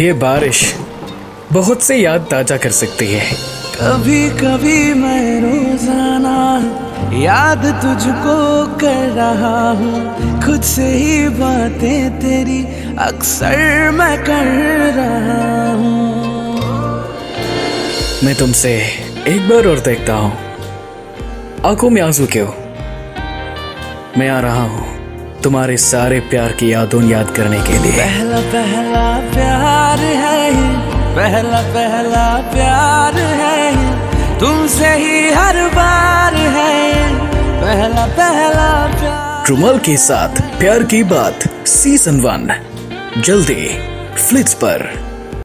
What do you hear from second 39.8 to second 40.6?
साथ